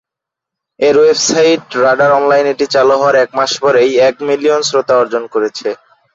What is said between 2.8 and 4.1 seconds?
হওয়ার এক মাস পরেই